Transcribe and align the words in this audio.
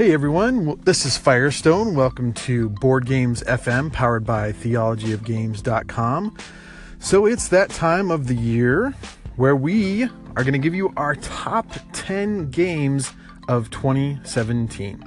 Hey 0.00 0.14
everyone, 0.14 0.80
this 0.84 1.04
is 1.04 1.18
Firestone. 1.18 1.94
Welcome 1.94 2.32
to 2.32 2.70
Board 2.70 3.04
Games 3.04 3.42
FM, 3.42 3.92
powered 3.92 4.24
by 4.24 4.50
theologyofgames.com. 4.50 6.38
So 6.98 7.26
it's 7.26 7.48
that 7.48 7.68
time 7.68 8.10
of 8.10 8.26
the 8.26 8.34
year 8.34 8.94
where 9.36 9.54
we 9.54 10.04
are 10.04 10.42
going 10.42 10.54
to 10.54 10.58
give 10.58 10.74
you 10.74 10.90
our 10.96 11.16
top 11.16 11.66
10 11.92 12.48
games 12.48 13.12
of 13.46 13.68
2017. 13.68 15.04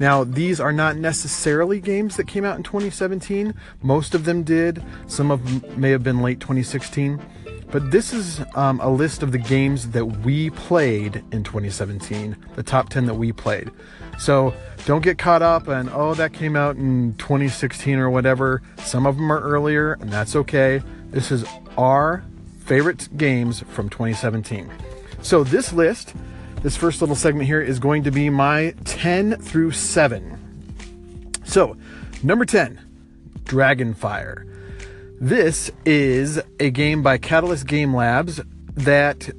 Now, 0.00 0.24
these 0.24 0.58
are 0.58 0.72
not 0.72 0.96
necessarily 0.96 1.78
games 1.78 2.16
that 2.16 2.26
came 2.26 2.44
out 2.44 2.56
in 2.56 2.64
2017. 2.64 3.54
Most 3.80 4.12
of 4.12 4.24
them 4.24 4.42
did. 4.42 4.82
Some 5.06 5.30
of 5.30 5.62
them 5.62 5.80
may 5.80 5.90
have 5.90 6.02
been 6.02 6.20
late 6.20 6.40
2016. 6.40 7.22
But 7.72 7.90
this 7.90 8.12
is 8.12 8.42
um, 8.54 8.80
a 8.80 8.90
list 8.90 9.22
of 9.22 9.32
the 9.32 9.38
games 9.38 9.88
that 9.92 10.04
we 10.04 10.50
played 10.50 11.24
in 11.32 11.42
2017, 11.42 12.36
the 12.54 12.62
top 12.62 12.90
10 12.90 13.06
that 13.06 13.14
we 13.14 13.32
played. 13.32 13.70
So 14.18 14.52
don't 14.84 15.02
get 15.02 15.16
caught 15.16 15.40
up 15.40 15.68
and, 15.68 15.88
oh, 15.90 16.12
that 16.14 16.34
came 16.34 16.54
out 16.54 16.76
in 16.76 17.14
2016 17.14 17.98
or 17.98 18.10
whatever. 18.10 18.60
Some 18.84 19.06
of 19.06 19.16
them 19.16 19.32
are 19.32 19.40
earlier, 19.40 19.94
and 19.94 20.12
that's 20.12 20.36
okay. 20.36 20.82
This 21.10 21.32
is 21.32 21.46
our 21.78 22.22
favorite 22.60 23.08
games 23.16 23.64
from 23.70 23.88
2017. 23.88 24.70
So 25.22 25.42
this 25.42 25.72
list, 25.72 26.12
this 26.62 26.76
first 26.76 27.00
little 27.00 27.16
segment 27.16 27.46
here, 27.46 27.62
is 27.62 27.78
going 27.78 28.04
to 28.04 28.10
be 28.10 28.28
my 28.28 28.74
10 28.84 29.40
through 29.40 29.70
7. 29.70 30.38
So, 31.44 31.78
number 32.22 32.44
10, 32.44 32.78
Dragonfire. 33.44 34.46
This 35.20 35.70
is 35.84 36.40
a 36.58 36.70
game 36.70 37.02
by 37.02 37.18
Catalyst 37.18 37.66
Game 37.66 37.94
Labs 37.94 38.40
that 38.74 39.30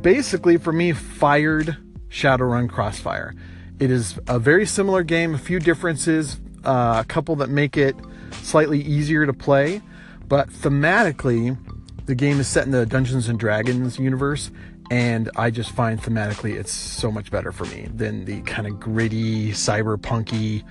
basically, 0.00 0.56
for 0.56 0.72
me, 0.72 0.92
fired 0.92 1.76
Shadowrun 2.08 2.68
Crossfire. 2.68 3.34
It 3.78 3.90
is 3.90 4.18
a 4.26 4.38
very 4.38 4.64
similar 4.64 5.02
game, 5.02 5.34
a 5.34 5.38
few 5.38 5.58
differences, 5.58 6.40
uh, 6.64 7.02
a 7.02 7.06
couple 7.06 7.36
that 7.36 7.50
make 7.50 7.76
it 7.76 7.94
slightly 8.32 8.80
easier 8.80 9.26
to 9.26 9.32
play, 9.32 9.82
but 10.28 10.48
thematically, 10.48 11.58
the 12.06 12.14
game 12.14 12.40
is 12.40 12.48
set 12.48 12.64
in 12.64 12.70
the 12.70 12.86
Dungeons 12.86 13.28
and 13.28 13.38
Dragons 13.38 13.98
universe, 13.98 14.50
and 14.90 15.30
I 15.36 15.50
just 15.50 15.72
find 15.72 16.00
thematically 16.00 16.54
it's 16.54 16.72
so 16.72 17.10
much 17.10 17.30
better 17.30 17.52
for 17.52 17.64
me 17.66 17.88
than 17.94 18.24
the 18.24 18.40
kind 18.42 18.66
of 18.66 18.80
gritty, 18.80 19.50
cyberpunky 19.50 20.64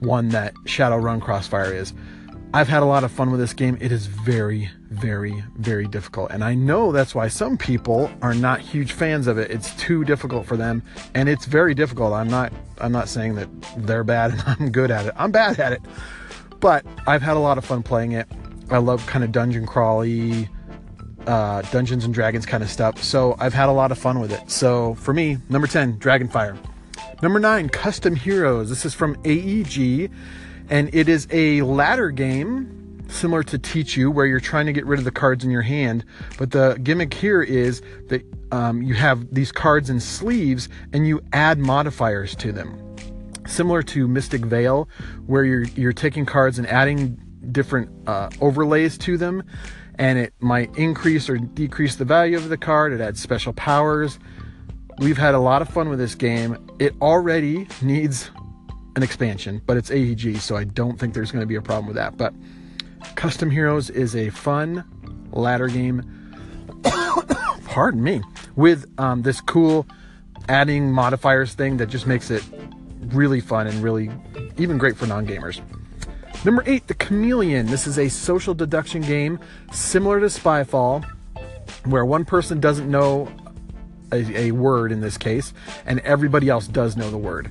one 0.00 0.30
that 0.30 0.54
Shadowrun 0.64 1.20
Crossfire 1.20 1.72
is. 1.72 1.92
I've 2.54 2.68
had 2.68 2.82
a 2.82 2.86
lot 2.86 3.02
of 3.02 3.10
fun 3.10 3.30
with 3.30 3.40
this 3.40 3.54
game. 3.54 3.78
It 3.80 3.92
is 3.92 4.06
very, 4.06 4.68
very, 4.90 5.42
very 5.56 5.86
difficult. 5.86 6.30
And 6.30 6.44
I 6.44 6.54
know 6.54 6.92
that's 6.92 7.14
why 7.14 7.28
some 7.28 7.56
people 7.56 8.10
are 8.20 8.34
not 8.34 8.60
huge 8.60 8.92
fans 8.92 9.26
of 9.26 9.38
it. 9.38 9.50
It's 9.50 9.74
too 9.76 10.04
difficult 10.04 10.44
for 10.44 10.58
them 10.58 10.82
and 11.14 11.30
it's 11.30 11.46
very 11.46 11.74
difficult. 11.74 12.12
I'm 12.12 12.28
not 12.28 12.52
I'm 12.78 12.92
not 12.92 13.08
saying 13.08 13.36
that 13.36 13.48
they're 13.78 14.04
bad 14.04 14.32
and 14.32 14.42
I'm 14.46 14.70
good 14.70 14.90
at 14.90 15.06
it. 15.06 15.14
I'm 15.16 15.32
bad 15.32 15.58
at 15.58 15.72
it. 15.72 15.80
But 16.60 16.84
I've 17.06 17.22
had 17.22 17.36
a 17.38 17.40
lot 17.40 17.56
of 17.56 17.64
fun 17.64 17.82
playing 17.82 18.12
it. 18.12 18.28
I 18.70 18.78
love 18.78 19.06
kind 19.06 19.24
of 19.24 19.32
dungeon 19.32 19.66
crawly 19.66 20.48
uh, 21.26 21.62
Dungeons 21.62 22.04
and 22.04 22.12
Dragons 22.12 22.44
kind 22.44 22.62
of 22.62 22.70
stuff. 22.70 23.02
So 23.02 23.36
I've 23.38 23.54
had 23.54 23.68
a 23.68 23.72
lot 23.72 23.92
of 23.92 23.98
fun 23.98 24.20
with 24.20 24.32
it. 24.32 24.50
So 24.50 24.94
for 24.96 25.14
me, 25.14 25.38
number 25.48 25.66
10, 25.66 25.98
Dragonfire. 25.98 26.58
Number 27.22 27.38
9, 27.38 27.68
Custom 27.68 28.16
Heroes. 28.16 28.68
This 28.68 28.84
is 28.84 28.94
from 28.94 29.16
AEG 29.24 30.10
and 30.72 30.92
it 30.94 31.06
is 31.06 31.28
a 31.30 31.60
ladder 31.62 32.10
game 32.10 33.06
similar 33.08 33.42
to 33.42 33.58
Tichu, 33.58 34.10
where 34.10 34.24
you're 34.24 34.40
trying 34.40 34.64
to 34.64 34.72
get 34.72 34.86
rid 34.86 34.98
of 34.98 35.04
the 35.04 35.10
cards 35.10 35.44
in 35.44 35.50
your 35.50 35.60
hand. 35.60 36.02
But 36.38 36.50
the 36.50 36.80
gimmick 36.82 37.12
here 37.12 37.42
is 37.42 37.82
that 38.08 38.22
um, 38.50 38.80
you 38.80 38.94
have 38.94 39.34
these 39.34 39.52
cards 39.52 39.90
in 39.90 40.00
sleeves 40.00 40.70
and 40.94 41.06
you 41.06 41.20
add 41.34 41.58
modifiers 41.58 42.34
to 42.36 42.52
them. 42.52 42.78
Similar 43.46 43.82
to 43.82 44.08
Mystic 44.08 44.46
Vale, 44.46 44.88
where 45.26 45.44
you're 45.44 45.64
you're 45.76 45.92
taking 45.92 46.24
cards 46.24 46.58
and 46.58 46.66
adding 46.66 47.20
different 47.52 47.90
uh, 48.08 48.30
overlays 48.40 48.96
to 48.98 49.18
them, 49.18 49.42
and 49.96 50.18
it 50.18 50.32
might 50.40 50.74
increase 50.78 51.28
or 51.28 51.36
decrease 51.36 51.96
the 51.96 52.06
value 52.06 52.38
of 52.38 52.48
the 52.48 52.56
card. 52.56 52.94
It 52.94 53.00
adds 53.02 53.20
special 53.20 53.52
powers. 53.52 54.18
We've 54.98 55.18
had 55.18 55.34
a 55.34 55.40
lot 55.40 55.60
of 55.60 55.68
fun 55.68 55.90
with 55.90 55.98
this 55.98 56.14
game. 56.14 56.56
It 56.78 56.94
already 57.02 57.68
needs 57.82 58.30
an 58.96 59.02
expansion, 59.02 59.62
but 59.66 59.76
it's 59.76 59.90
AEG, 59.90 60.38
so 60.38 60.56
I 60.56 60.64
don't 60.64 60.98
think 60.98 61.14
there's 61.14 61.32
going 61.32 61.42
to 61.42 61.46
be 61.46 61.54
a 61.54 61.62
problem 61.62 61.86
with 61.86 61.96
that. 61.96 62.16
But 62.16 62.34
Custom 63.14 63.50
Heroes 63.50 63.90
is 63.90 64.14
a 64.14 64.30
fun 64.30 64.84
ladder 65.32 65.68
game. 65.68 66.02
pardon 67.64 68.02
me, 68.02 68.20
with 68.56 68.86
um, 68.98 69.22
this 69.22 69.40
cool 69.40 69.86
adding 70.48 70.92
modifiers 70.92 71.54
thing 71.54 71.78
that 71.78 71.86
just 71.86 72.06
makes 72.06 72.30
it 72.30 72.44
really 73.08 73.40
fun 73.40 73.66
and 73.66 73.82
really 73.82 74.10
even 74.58 74.78
great 74.78 74.96
for 74.96 75.06
non 75.06 75.26
gamers. 75.26 75.60
Number 76.44 76.62
eight, 76.66 76.88
The 76.88 76.94
Chameleon. 76.94 77.66
This 77.66 77.86
is 77.86 77.98
a 77.98 78.08
social 78.08 78.52
deduction 78.52 79.02
game 79.02 79.38
similar 79.72 80.20
to 80.20 80.26
Spyfall, 80.26 81.04
where 81.84 82.04
one 82.04 82.24
person 82.24 82.60
doesn't 82.60 82.90
know 82.90 83.28
a, 84.10 84.48
a 84.48 84.50
word 84.50 84.92
in 84.92 85.00
this 85.00 85.16
case, 85.16 85.54
and 85.86 86.00
everybody 86.00 86.48
else 86.48 86.66
does 86.66 86.96
know 86.96 87.10
the 87.10 87.18
word. 87.18 87.50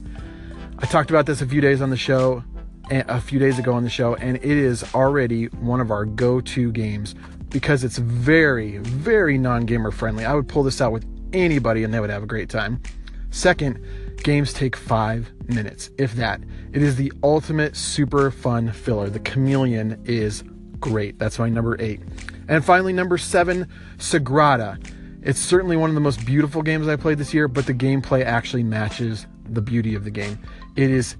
I 0.81 0.87
talked 0.87 1.11
about 1.11 1.27
this 1.27 1.41
a 1.41 1.45
few 1.45 1.61
days 1.61 1.79
on 1.79 1.91
the 1.91 1.97
show, 1.97 2.43
a 2.89 3.21
few 3.21 3.37
days 3.37 3.59
ago 3.59 3.73
on 3.73 3.83
the 3.83 3.89
show, 3.89 4.15
and 4.15 4.37
it 4.37 4.43
is 4.43 4.83
already 4.95 5.45
one 5.45 5.79
of 5.79 5.91
our 5.91 6.05
go 6.05 6.41
to 6.41 6.71
games 6.71 7.13
because 7.49 7.83
it's 7.83 7.99
very, 7.99 8.77
very 8.79 9.37
non 9.37 9.67
gamer 9.67 9.91
friendly. 9.91 10.25
I 10.25 10.33
would 10.33 10.47
pull 10.47 10.63
this 10.63 10.81
out 10.81 10.91
with 10.91 11.05
anybody 11.33 11.83
and 11.83 11.93
they 11.93 11.99
would 11.99 12.09
have 12.09 12.23
a 12.23 12.27
great 12.27 12.49
time. 12.49 12.81
Second, 13.29 13.79
games 14.23 14.53
take 14.53 14.75
five 14.75 15.31
minutes, 15.47 15.91
if 15.99 16.15
that. 16.15 16.41
It 16.73 16.81
is 16.81 16.95
the 16.95 17.13
ultimate 17.23 17.75
super 17.75 18.31
fun 18.31 18.71
filler. 18.71 19.09
The 19.09 19.19
Chameleon 19.19 20.01
is 20.05 20.43
great. 20.79 21.19
That's 21.19 21.37
my 21.37 21.47
number 21.47 21.79
eight. 21.79 22.01
And 22.47 22.65
finally, 22.65 22.91
number 22.91 23.19
seven, 23.19 23.67
Sagrada. 23.97 24.83
It's 25.21 25.39
certainly 25.39 25.77
one 25.77 25.91
of 25.91 25.93
the 25.93 26.01
most 26.01 26.25
beautiful 26.25 26.63
games 26.63 26.87
I 26.87 26.95
played 26.95 27.19
this 27.19 27.33
year, 27.33 27.47
but 27.47 27.67
the 27.67 27.73
gameplay 27.75 28.25
actually 28.25 28.63
matches 28.63 29.27
the 29.51 29.61
beauty 29.61 29.95
of 29.95 30.03
the 30.03 30.11
game. 30.11 30.39
It 30.75 30.89
is 30.89 31.15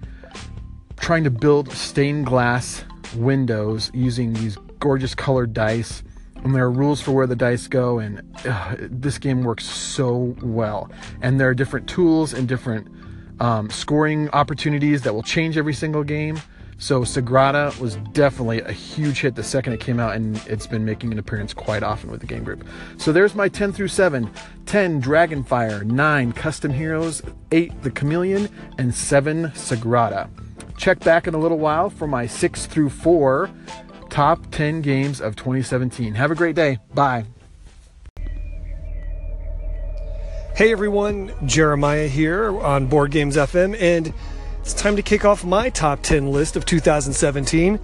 trying 0.98 1.24
to 1.24 1.32
build 1.32 1.72
stained 1.72 2.26
glass 2.26 2.84
windows 3.16 3.92
using 3.94 4.34
these 4.34 4.58
gorgeous 4.80 5.16
colored 5.16 5.54
dice. 5.54 6.04
And 6.44 6.56
there 6.56 6.64
are 6.64 6.72
rules 6.72 7.02
for 7.02 7.12
where 7.12 7.28
the 7.28 7.36
dice 7.36 7.68
go, 7.68 8.00
and 8.00 8.22
uh, 8.46 8.76
this 8.80 9.20
game 9.20 9.44
works 9.44 9.64
so 9.64 10.36
well. 10.42 10.90
And 11.22 11.40
there 11.40 11.50
are 11.50 11.54
different 11.54 11.88
tools 11.88 12.34
and 12.34 12.48
different 12.48 12.88
um, 13.40 13.70
scoring 13.70 14.30
opportunities 14.30 15.04
that 15.04 15.14
will 15.14 15.24
change 15.24 15.58
every 15.58 15.74
single 15.74 16.04
game. 16.04 16.42
So 16.82 17.02
Sagrada 17.02 17.80
was 17.80 17.98
definitely 18.12 18.62
a 18.62 18.72
huge 18.72 19.22
hit 19.22 19.36
the 19.36 19.44
second 19.44 19.74
it 19.74 19.80
came 19.80 20.00
out, 20.00 20.16
and 20.16 20.36
it's 20.48 20.66
been 20.66 20.84
making 20.84 21.12
an 21.12 21.20
appearance 21.20 21.54
quite 21.54 21.84
often 21.84 22.10
with 22.10 22.22
the 22.22 22.26
game 22.26 22.44
group. 22.44 22.66
So 22.98 23.12
there's 23.12 23.36
my 23.36 23.50
10 23.50 23.72
through 23.72 23.90
7. 23.90 24.28
10 24.66 25.00
Dragonfire, 25.00 25.84
9 25.84 26.32
Custom 26.34 26.74
Heroes, 26.74 27.22
8 27.52 27.84
The 27.84 27.92
Chameleon, 27.92 28.50
and 28.80 28.96
7 28.96 29.50
Sagrada. 29.50 30.28
Check 30.76 31.00
back 31.02 31.28
in 31.28 31.36
a 31.36 31.38
little 31.38 31.60
while 31.60 31.92
for 31.92 32.08
my 32.08 32.26
6 32.26 32.66
through 32.66 32.90
4 32.90 33.52
top 34.10 34.40
10 34.50 34.82
games 34.82 35.22
of 35.22 35.36
2017. 35.36 36.16
Have 36.16 36.32
a 36.32 36.36
great 36.36 36.56
day. 36.56 36.80
Bye. 36.96 37.26
Hey 40.56 40.72
everyone, 40.72 41.32
Jeremiah 41.46 42.08
here 42.08 42.60
on 42.60 42.88
Board 42.88 43.12
Games 43.12 43.38
FM, 43.38 43.80
and 43.80 44.12
it's 44.62 44.74
time 44.74 44.96
to 44.96 45.02
kick 45.02 45.26
off 45.26 45.44
my 45.44 45.70
top 45.70 46.02
10 46.02 46.32
list 46.32 46.56
of 46.56 46.66
2017. 46.66 47.80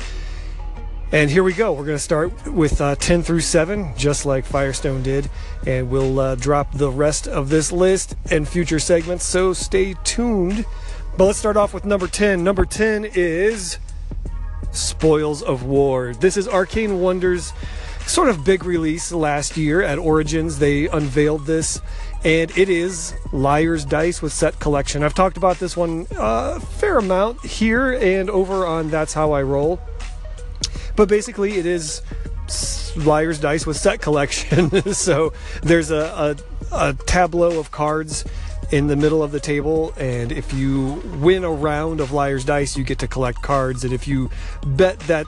And 1.11 1.31
here 1.31 1.43
we 1.43 1.53
go. 1.53 1.71
We're 1.71 1.85
going 1.85 1.97
to 1.97 2.03
start 2.03 2.47
with 2.47 2.81
uh, 2.81 2.95
10 2.95 3.23
through 3.23 3.39
7, 3.39 3.93
just 3.97 4.25
like 4.25 4.45
Firestone 4.45 5.01
did. 5.01 5.29
And 5.65 5.89
we'll 5.89 6.19
uh, 6.19 6.35
drop 6.35 6.73
the 6.73 6.91
rest 6.91 7.27
of 7.27 7.49
this 7.49 7.71
list 7.71 8.15
and 8.29 8.47
future 8.47 8.79
segments, 8.79 9.23
so 9.23 9.53
stay 9.53 9.95
tuned. 10.03 10.65
But 11.17 11.25
let's 11.25 11.39
start 11.39 11.57
off 11.57 11.73
with 11.73 11.85
number 11.85 12.07
10. 12.07 12.43
Number 12.43 12.65
10 12.65 13.05
is 13.05 13.79
Spoils 14.71 15.41
of 15.41 15.63
War. 15.63 16.13
This 16.13 16.37
is 16.37 16.47
Arcane 16.47 16.99
Wonders' 16.99 17.53
sort 18.07 18.29
of 18.29 18.43
big 18.43 18.63
release 18.63 19.11
last 19.11 19.57
year 19.57 19.81
at 19.81 19.99
Origins. 19.99 20.59
They 20.59 20.87
unveiled 20.87 21.45
this 21.45 21.81
and 22.23 22.55
it 22.57 22.69
is 22.69 23.13
Liar's 23.31 23.85
Dice 23.85 24.21
with 24.21 24.33
Set 24.33 24.59
Collection. 24.59 25.03
I've 25.03 25.13
talked 25.13 25.37
about 25.37 25.59
this 25.59 25.77
one 25.77 26.07
a 26.17 26.59
fair 26.59 26.97
amount 26.97 27.45
here 27.45 27.93
and 27.93 28.29
over 28.29 28.65
on 28.65 28.89
That's 28.89 29.13
How 29.13 29.31
I 29.33 29.43
Roll. 29.43 29.79
But 30.95 31.09
basically, 31.09 31.57
it 31.57 31.65
is 31.65 32.01
Liar's 32.95 33.39
Dice 33.39 33.65
with 33.65 33.77
Set 33.77 34.01
Collection. 34.01 34.93
so 34.93 35.31
there's 35.61 35.91
a, 35.91 36.35
a, 36.71 36.89
a 36.89 36.93
tableau 37.05 37.59
of 37.59 37.71
cards 37.71 38.25
in 38.71 38.87
the 38.87 38.95
middle 38.95 39.23
of 39.23 39.31
the 39.31 39.39
table, 39.39 39.93
and 39.97 40.31
if 40.31 40.53
you 40.53 41.01
win 41.19 41.43
a 41.43 41.51
round 41.51 42.01
of 42.01 42.11
Liar's 42.11 42.43
Dice, 42.43 42.75
you 42.77 42.83
get 42.83 42.99
to 42.99 43.07
collect 43.07 43.41
cards. 43.41 43.83
And 43.83 43.93
if 43.93 44.07
you 44.07 44.29
bet 44.65 44.99
that 45.01 45.25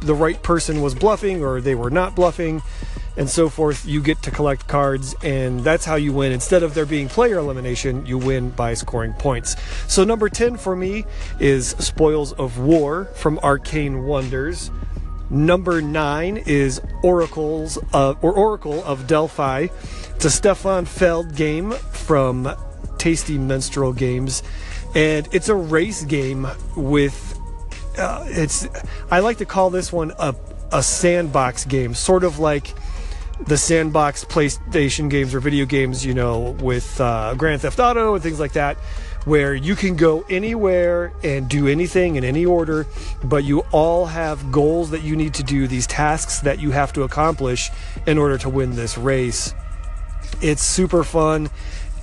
the 0.00 0.14
right 0.14 0.42
person 0.42 0.80
was 0.80 0.94
bluffing 0.94 1.42
or 1.42 1.60
they 1.60 1.74
were 1.74 1.90
not 1.90 2.14
bluffing, 2.14 2.62
and 3.18 3.28
so 3.28 3.48
forth, 3.48 3.84
you 3.84 4.00
get 4.00 4.22
to 4.22 4.30
collect 4.30 4.68
cards, 4.68 5.14
and 5.24 5.60
that's 5.60 5.84
how 5.84 5.96
you 5.96 6.12
win. 6.12 6.30
Instead 6.30 6.62
of 6.62 6.74
there 6.74 6.86
being 6.86 7.08
player 7.08 7.38
elimination, 7.38 8.06
you 8.06 8.16
win 8.16 8.50
by 8.50 8.74
scoring 8.74 9.12
points. 9.14 9.56
So, 9.92 10.04
number 10.04 10.28
10 10.28 10.56
for 10.56 10.76
me 10.76 11.04
is 11.40 11.70
Spoils 11.80 12.32
of 12.34 12.58
War 12.60 13.06
from 13.16 13.40
Arcane 13.40 14.04
Wonders. 14.04 14.70
Number 15.30 15.82
nine 15.82 16.38
is 16.46 16.80
Oracles 17.02 17.76
of, 17.92 18.22
or 18.24 18.32
Oracle 18.32 18.82
of 18.84 19.06
Delphi. 19.08 19.66
It's 20.14 20.24
a 20.24 20.30
Stefan 20.30 20.86
Feld 20.86 21.34
game 21.34 21.72
from 21.72 22.54
Tasty 22.98 23.38
Minstrel 23.38 23.92
Games, 23.92 24.42
and 24.94 25.28
it's 25.32 25.48
a 25.48 25.54
race 25.54 26.04
game 26.04 26.46
with. 26.76 27.38
Uh, 27.96 28.24
it's. 28.28 28.66
I 29.10 29.20
like 29.20 29.38
to 29.38 29.46
call 29.46 29.70
this 29.70 29.92
one 29.92 30.12
a 30.18 30.34
a 30.72 30.82
sandbox 30.82 31.64
game, 31.64 31.94
sort 31.94 32.24
of 32.24 32.38
like 32.38 32.74
the 33.46 33.56
sandbox 33.56 34.24
PlayStation 34.24 35.08
games 35.08 35.34
or 35.34 35.40
video 35.40 35.64
games, 35.64 36.04
you 36.04 36.14
know, 36.14 36.56
with 36.60 37.00
uh, 37.00 37.34
Grand 37.36 37.62
Theft 37.62 37.78
Auto 37.78 38.14
and 38.14 38.22
things 38.22 38.40
like 38.40 38.52
that, 38.52 38.76
where 39.24 39.54
you 39.54 39.76
can 39.76 39.96
go 39.96 40.24
anywhere 40.28 41.12
and 41.22 41.48
do 41.48 41.68
anything 41.68 42.16
in 42.16 42.24
any 42.24 42.44
order, 42.44 42.86
but 43.22 43.44
you 43.44 43.60
all 43.70 44.06
have 44.06 44.50
goals 44.50 44.90
that 44.90 45.02
you 45.02 45.14
need 45.14 45.34
to 45.34 45.42
do, 45.42 45.68
these 45.68 45.86
tasks 45.86 46.40
that 46.40 46.58
you 46.58 46.72
have 46.72 46.92
to 46.94 47.02
accomplish 47.02 47.70
in 48.06 48.18
order 48.18 48.38
to 48.38 48.48
win 48.48 48.74
this 48.74 48.98
race. 48.98 49.54
It's 50.40 50.62
super 50.62 51.04
fun. 51.04 51.48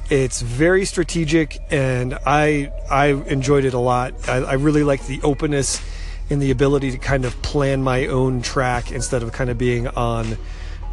It's 0.10 0.42
very 0.42 0.86
strategic, 0.86 1.57
and 1.72 2.18
I 2.25 2.72
I 2.90 3.07
enjoyed 3.07 3.66
it 3.66 3.74
a 3.74 3.80
lot. 3.80 4.30
I, 4.30 4.38
I 4.38 4.54
really 4.54 4.84
like 4.84 5.06
the 5.07 5.19
openness 5.24 5.81
and 6.30 6.42
the 6.42 6.52
ability 6.52 6.92
to 6.92 6.98
kind 6.98 7.25
of 7.25 7.40
plan 7.42 7.84
my 7.84 8.07
own 8.07 8.42
track 8.42 8.92
instead 8.92 9.24
of 9.24 9.31
kind 9.31 9.50
of 9.50 9.57
being 9.57 9.88
on 9.88 10.38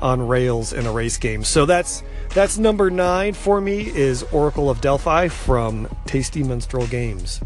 on 0.01 0.27
rails 0.27 0.73
in 0.73 0.87
a 0.87 0.93
race 0.93 1.17
game. 1.17 1.45
So 1.45 1.67
that's 1.67 2.03
that's 2.31 2.59
number 2.59 2.91
nine 2.91 3.35
for 3.35 3.61
me 3.61 3.83
is 3.83 4.23
Oracle 4.25 4.71
of 4.71 4.81
Delphi 4.81 5.29
from 5.29 5.89
Tasty 6.07 6.43
Minstrel 6.43 6.87
Games. 6.87 7.41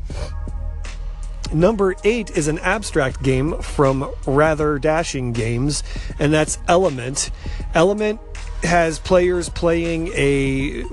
Number 1.53 1.95
eight 2.03 2.31
is 2.31 2.49
an 2.49 2.59
abstract 2.61 3.23
game 3.23 3.61
from 3.61 4.11
Rather 4.27 4.79
Dashing 4.79 5.33
Games, 5.33 5.85
and 6.19 6.33
that's 6.33 6.59
Element. 6.67 7.31
Element 7.75 8.21
has 8.63 8.99
players 8.99 9.49
playing 9.49 10.09
a 10.15 10.85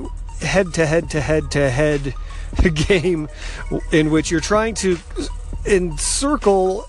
head 0.53 0.71
to 0.71 0.85
head 0.85 1.09
to 1.09 1.19
head 1.19 1.49
to 1.49 1.67
head 1.67 2.13
game 2.87 3.27
in 3.91 4.11
which 4.11 4.29
you're 4.29 4.39
trying 4.39 4.75
to 4.75 4.99
encircle 5.65 6.87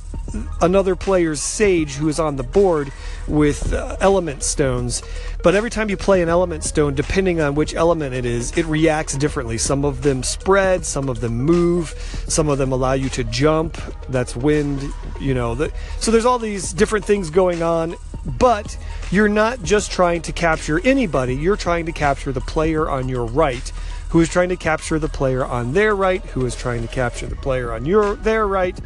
another 0.61 0.95
player's 0.95 1.41
sage 1.41 1.95
who 1.95 2.07
is 2.09 2.21
on 2.21 2.37
the 2.37 2.43
board 2.43 2.93
with 3.27 3.73
uh, 3.73 3.97
element 4.01 4.43
stones. 4.43 5.03
But 5.43 5.55
every 5.55 5.71
time 5.71 5.89
you 5.89 5.97
play 5.97 6.21
an 6.21 6.29
element 6.29 6.63
stone, 6.63 6.95
depending 6.95 7.41
on 7.41 7.55
which 7.55 7.75
element 7.75 8.15
it 8.15 8.27
is, 8.27 8.55
it 8.59 8.67
reacts 8.67 9.17
differently. 9.17 9.57
Some 9.57 9.87
of 9.87 10.03
them 10.03 10.23
spread, 10.23 10.85
some 10.85 11.09
of 11.09 11.23
them 11.23 11.39
move, 11.39 11.95
some 12.29 12.51
of 12.51 12.59
them 12.59 12.71
allow 12.71 12.93
you 12.93 13.09
to 13.11 13.25
jump. 13.25 13.79
That's 14.11 14.37
wind, 14.37 14.83
you 15.19 15.33
know. 15.33 15.55
The, 15.55 15.73
so 16.01 16.11
there's 16.11 16.27
all 16.27 16.39
these 16.39 16.75
different 16.75 17.07
things 17.07 17.31
going 17.31 17.63
on. 17.63 17.95
But 18.27 18.77
you're 19.11 19.29
not 19.29 19.63
just 19.63 19.91
trying 19.91 20.23
to 20.23 20.33
capture 20.33 20.81
anybody, 20.81 21.35
you're 21.37 21.57
trying 21.57 21.87
to 21.87 21.93
capture 21.93 22.33
the 22.33 22.41
player 22.41 22.89
on 22.89 23.09
your 23.09 23.27
right 23.27 23.71
who 24.15 24.21
is 24.21 24.29
trying 24.29 24.49
to 24.49 24.57
capture 24.57 24.97
the 24.97 25.09
player 25.09 25.45
on 25.45 25.73
their 25.73 25.97
right, 25.97 26.25
who 26.27 26.47
is 26.47 26.55
trying 26.55 26.83
to 26.83 26.87
capture 26.87 27.27
the 27.27 27.35
player 27.35 27.73
on 27.73 27.85
your 27.85 28.15
their 28.15 28.47
right 28.47 28.79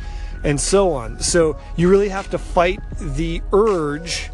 and 0.42 0.58
so 0.58 0.92
on. 0.92 1.20
So 1.20 1.58
you 1.76 1.90
really 1.90 2.08
have 2.08 2.30
to 2.30 2.38
fight 2.38 2.80
the 2.98 3.42
urge. 3.52 4.30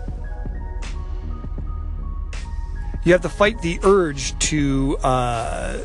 You 3.03 3.11
have 3.11 3.23
to 3.23 3.29
fight 3.29 3.61
the 3.61 3.81
urge 3.83 4.39
to 4.51 4.97
uh, 4.99 5.79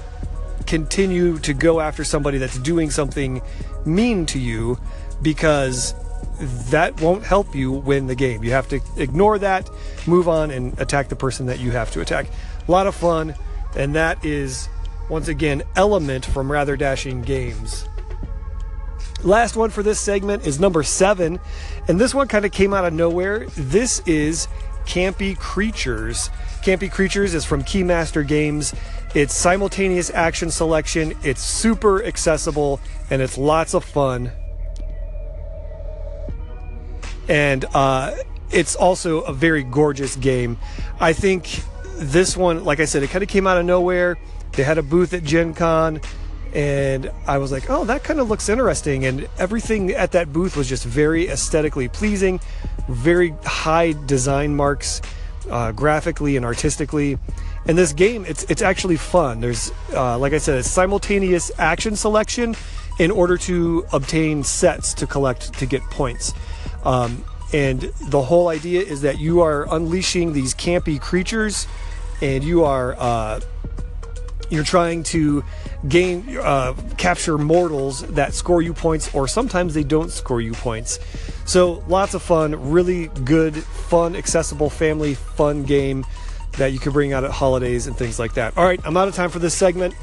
continue 0.67 1.39
to 1.39 1.55
go 1.55 1.79
after 1.79 2.03
somebody 2.03 2.37
that's 2.37 2.59
doing 2.59 2.91
something 2.91 3.41
mean 3.85 4.27
to 4.27 4.37
you 4.37 4.77
because 5.23 5.95
that 6.39 7.01
won't 7.01 7.23
help 7.23 7.53
you 7.53 7.71
win 7.71 8.07
the 8.07 8.15
game. 8.15 8.43
You 8.43 8.51
have 8.51 8.67
to 8.69 8.81
ignore 8.97 9.39
that, 9.39 9.69
move 10.07 10.27
on, 10.27 10.51
and 10.51 10.79
attack 10.79 11.09
the 11.09 11.15
person 11.15 11.45
that 11.47 11.59
you 11.59 11.71
have 11.71 11.91
to 11.91 12.01
attack. 12.01 12.27
A 12.67 12.71
lot 12.71 12.87
of 12.87 12.95
fun, 12.95 13.35
and 13.75 13.95
that 13.95 14.23
is, 14.23 14.69
once 15.09 15.27
again, 15.27 15.63
Element 15.75 16.25
from 16.25 16.51
Rather 16.51 16.77
Dashing 16.77 17.21
Games. 17.21 17.85
Last 19.23 19.57
one 19.57 19.69
for 19.69 19.83
this 19.83 19.99
segment 19.99 20.47
is 20.47 20.59
number 20.59 20.81
seven, 20.81 21.39
and 21.89 21.99
this 21.99 22.15
one 22.15 22.29
kind 22.29 22.45
of 22.45 22.51
came 22.51 22.73
out 22.73 22.85
of 22.85 22.93
nowhere. 22.93 23.47
This 23.57 23.99
is 24.05 24.47
Campy 24.85 25.37
Creatures. 25.37 26.29
Campy 26.63 26.89
Creatures 26.89 27.33
is 27.33 27.43
from 27.43 27.63
Keymaster 27.63 28.25
Games. 28.25 28.73
It's 29.13 29.33
simultaneous 29.33 30.09
action 30.11 30.51
selection, 30.51 31.13
it's 31.23 31.41
super 31.41 32.03
accessible, 32.03 32.79
and 33.09 33.21
it's 33.21 33.37
lots 33.37 33.73
of 33.73 33.83
fun. 33.83 34.31
And 37.29 37.63
uh, 37.73 38.15
it's 38.51 38.75
also 38.75 39.21
a 39.21 39.31
very 39.31 39.63
gorgeous 39.63 40.17
game. 40.17 40.57
I 40.99 41.13
think 41.13 41.61
this 41.95 42.35
one, 42.35 42.65
like 42.65 42.81
I 42.81 42.85
said, 42.85 43.03
it 43.03 43.09
kind 43.11 43.23
of 43.23 43.29
came 43.29 43.47
out 43.47 43.57
of 43.57 43.65
nowhere. 43.65 44.17
They 44.53 44.63
had 44.63 44.77
a 44.77 44.83
booth 44.83 45.13
at 45.13 45.23
Gen 45.23 45.53
Con 45.53 46.01
and 46.53 47.11
I 47.27 47.37
was 47.37 47.51
like, 47.51 47.69
oh, 47.69 47.85
that 47.85 48.03
kind 48.03 48.19
of 48.19 48.29
looks 48.29 48.49
interesting. 48.49 49.05
And 49.05 49.29
everything 49.37 49.91
at 49.91 50.11
that 50.13 50.33
booth 50.33 50.57
was 50.57 50.67
just 50.67 50.83
very 50.83 51.29
aesthetically 51.29 51.87
pleasing, 51.87 52.39
very 52.87 53.33
high 53.43 53.93
design 54.07 54.55
marks, 54.55 55.01
uh, 55.49 55.71
graphically 55.71 56.37
and 56.37 56.45
artistically. 56.45 57.19
And 57.67 57.77
this 57.77 57.93
game, 57.93 58.25
it's 58.25 58.43
it's 58.45 58.61
actually 58.61 58.97
fun. 58.97 59.41
There's, 59.41 59.71
uh, 59.93 60.17
like 60.17 60.33
I 60.33 60.39
said, 60.39 60.57
it's 60.57 60.69
simultaneous 60.69 61.51
action 61.59 61.95
selection 61.95 62.55
in 62.97 63.11
order 63.11 63.37
to 63.37 63.85
obtain 63.93 64.43
sets 64.43 64.93
to 64.95 65.05
collect 65.05 65.53
to 65.59 65.65
get 65.65 65.81
points. 65.83 66.33
Um, 66.83 67.23
and 67.51 67.81
the 67.81 68.21
whole 68.21 68.47
idea 68.47 68.81
is 68.81 69.01
that 69.01 69.19
you 69.19 69.41
are 69.41 69.73
unleashing 69.73 70.33
these 70.33 70.53
campy 70.53 71.01
creatures, 71.01 71.67
and 72.21 72.43
you 72.43 72.63
are 72.63 72.95
uh, 72.99 73.39
you're 74.49 74.63
trying 74.63 75.03
to 75.03 75.43
gain 75.87 76.37
uh, 76.37 76.73
capture 76.97 77.37
mortals 77.37 78.01
that 78.07 78.33
score 78.33 78.61
you 78.61 78.73
points 78.73 79.13
or 79.13 79.27
sometimes 79.27 79.73
they 79.73 79.83
don't 79.83 80.11
score 80.11 80.41
you 80.41 80.53
points. 80.53 80.99
So 81.45 81.83
lots 81.87 82.13
of 82.13 82.21
fun 82.21 82.71
really 82.71 83.07
good 83.23 83.55
fun 83.55 84.15
accessible 84.15 84.69
family 84.69 85.13
fun 85.13 85.63
game 85.63 86.05
that 86.57 86.73
you 86.73 86.79
can 86.79 86.91
bring 86.91 87.13
out 87.13 87.23
at 87.23 87.31
holidays 87.31 87.87
and 87.87 87.95
things 87.95 88.19
like 88.19 88.33
that. 88.33 88.57
All 88.57 88.65
right 88.65 88.79
i'm 88.83 88.97
out 88.97 89.07
of 89.07 89.15
time 89.15 89.29
for 89.29 89.39
this 89.39 89.53
segment. 89.53 89.93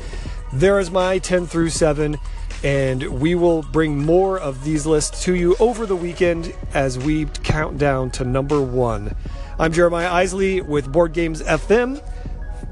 There 0.52 0.78
is 0.78 0.90
my 0.90 1.18
10 1.18 1.46
through 1.46 1.70
7 1.70 2.16
and 2.66 3.04
we 3.20 3.36
will 3.36 3.62
bring 3.62 3.96
more 3.96 4.40
of 4.40 4.64
these 4.64 4.86
lists 4.86 5.22
to 5.22 5.36
you 5.36 5.54
over 5.60 5.86
the 5.86 5.94
weekend 5.94 6.52
as 6.74 6.98
we 6.98 7.24
count 7.44 7.78
down 7.78 8.10
to 8.10 8.24
number 8.24 8.60
one. 8.60 9.14
I'm 9.56 9.72
jeremiah 9.72 10.10
isley 10.10 10.60
with 10.60 10.90
board 10.90 11.12
games 11.12 11.40
fm 11.42 12.02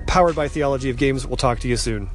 powered 0.08 0.34
by 0.34 0.48
theology 0.48 0.90
of 0.90 0.96
games. 0.96 1.26
We'll 1.28 1.36
talk 1.36 1.60
to 1.60 1.68
you 1.68 1.76
soon 1.76 2.10